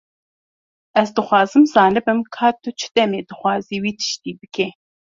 Ez 1.01 1.11
dixwazim 1.19 1.67
zanibim 1.73 2.23
ka 2.37 2.49
tu 2.61 2.69
çi 2.79 2.87
demê 2.95 3.19
dixwazî 3.29 3.77
wî 3.83 3.91
tiştî 3.99 4.31
bike. 4.39 4.67